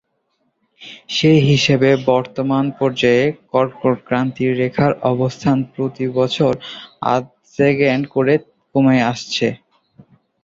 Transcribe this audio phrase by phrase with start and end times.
[1.09, 6.53] সেই হিসাবে বর্তমান পর্যায়ে কর্কটক্রান্তি রেখার অবস্থান প্রতি বছর
[7.13, 7.25] আধ
[7.57, 8.33] সেকেন্ড করে
[8.75, 9.47] কমে আসছে।